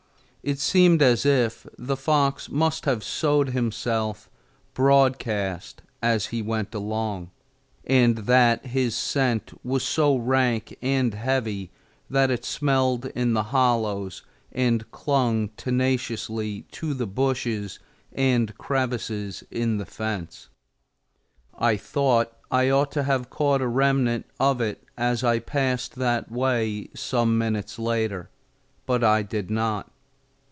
[0.43, 4.27] It seemed as if the fox must have sowed himself
[4.73, 7.29] broadcast as he went along,
[7.85, 11.69] and that his scent was so rank and heavy
[12.09, 17.77] that it settled in the hollows and clung tenaciously to the bushes
[18.11, 20.49] and crevices in the fence.
[21.55, 26.31] I thought I ought to have caught a remnant of it as I passed that
[26.31, 28.31] way some minutes later,
[28.87, 29.89] but I did not.